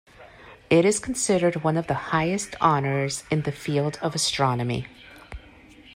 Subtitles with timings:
[0.71, 4.87] It is considered one of the highest honors in the field of astronomy.